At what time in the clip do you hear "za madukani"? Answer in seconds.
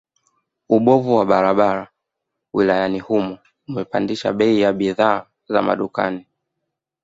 5.49-6.25